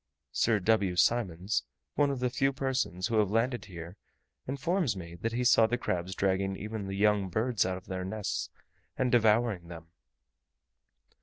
Sir 0.31 0.59
W. 0.59 0.95
Symonds, 0.95 1.61
one 1.93 2.09
of 2.09 2.21
the 2.21 2.31
few 2.31 2.51
persons 2.51 3.05
who 3.05 3.19
have 3.19 3.29
landed 3.29 3.65
here, 3.65 3.97
informs 4.47 4.97
me 4.97 5.13
that 5.13 5.33
he 5.33 5.43
saw 5.43 5.67
the 5.67 5.77
crabs 5.77 6.15
dragging 6.15 6.55
even 6.55 6.87
the 6.87 6.95
young 6.97 7.29
birds 7.29 7.67
out 7.67 7.77
of 7.77 7.85
their 7.85 8.03
nests, 8.03 8.49
and 8.97 9.11
devouring 9.11 9.67
them. 9.67 9.89